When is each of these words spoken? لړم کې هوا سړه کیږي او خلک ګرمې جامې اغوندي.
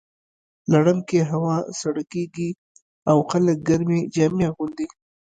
لړم 0.71 0.99
کې 1.07 1.19
هوا 1.31 1.55
سړه 1.81 2.03
کیږي 2.13 2.49
او 3.09 3.17
خلک 3.31 3.57
ګرمې 3.69 3.99
جامې 4.15 4.43
اغوندي. 4.51 4.85